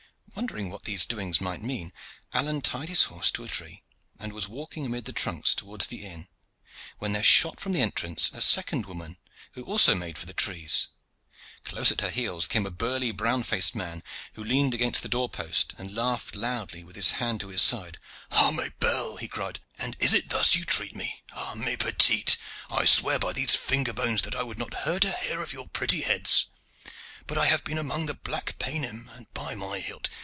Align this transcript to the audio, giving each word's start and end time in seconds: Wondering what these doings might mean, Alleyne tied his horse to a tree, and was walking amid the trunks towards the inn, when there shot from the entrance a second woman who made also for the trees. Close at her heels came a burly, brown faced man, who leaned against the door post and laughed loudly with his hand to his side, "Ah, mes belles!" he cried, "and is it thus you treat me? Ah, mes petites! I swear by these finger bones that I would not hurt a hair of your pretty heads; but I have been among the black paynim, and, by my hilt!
Wondering 0.33 0.69
what 0.69 0.83
these 0.83 1.03
doings 1.05 1.41
might 1.41 1.61
mean, 1.61 1.91
Alleyne 2.33 2.61
tied 2.61 2.87
his 2.87 3.03
horse 3.03 3.31
to 3.31 3.43
a 3.43 3.49
tree, 3.49 3.83
and 4.17 4.31
was 4.31 4.47
walking 4.47 4.85
amid 4.85 5.03
the 5.03 5.11
trunks 5.11 5.53
towards 5.53 5.87
the 5.87 6.05
inn, 6.05 6.29
when 6.99 7.11
there 7.11 7.21
shot 7.21 7.59
from 7.59 7.73
the 7.73 7.81
entrance 7.81 8.31
a 8.31 8.41
second 8.41 8.85
woman 8.85 9.17
who 9.51 9.61
made 9.65 9.67
also 9.67 10.13
for 10.13 10.25
the 10.27 10.33
trees. 10.33 10.87
Close 11.65 11.91
at 11.91 11.99
her 11.99 12.09
heels 12.09 12.47
came 12.47 12.65
a 12.65 12.71
burly, 12.71 13.11
brown 13.11 13.43
faced 13.43 13.75
man, 13.75 14.01
who 14.33 14.43
leaned 14.43 14.73
against 14.73 15.03
the 15.03 15.09
door 15.09 15.27
post 15.27 15.73
and 15.77 15.93
laughed 15.95 16.33
loudly 16.33 16.81
with 16.81 16.95
his 16.95 17.11
hand 17.19 17.41
to 17.41 17.49
his 17.49 17.61
side, 17.61 17.99
"Ah, 18.31 18.51
mes 18.51 18.71
belles!" 18.79 19.19
he 19.19 19.27
cried, 19.27 19.59
"and 19.77 19.97
is 19.99 20.13
it 20.13 20.29
thus 20.29 20.55
you 20.55 20.63
treat 20.63 20.95
me? 20.95 21.23
Ah, 21.33 21.55
mes 21.55 21.75
petites! 21.75 22.37
I 22.69 22.85
swear 22.85 23.19
by 23.19 23.33
these 23.33 23.53
finger 23.57 23.91
bones 23.93 24.21
that 24.21 24.35
I 24.35 24.43
would 24.43 24.57
not 24.57 24.73
hurt 24.85 25.03
a 25.03 25.11
hair 25.11 25.43
of 25.43 25.51
your 25.51 25.67
pretty 25.67 26.01
heads; 26.01 26.45
but 27.27 27.37
I 27.37 27.47
have 27.47 27.65
been 27.65 27.77
among 27.77 28.05
the 28.05 28.13
black 28.13 28.57
paynim, 28.59 29.09
and, 29.09 29.31
by 29.33 29.55
my 29.55 29.79
hilt! 29.79 30.09